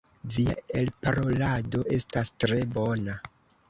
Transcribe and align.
Via 0.37 0.55
elparolado 0.79 1.85
estas 2.01 2.37
tre 2.43 2.63
bona. 2.77 3.25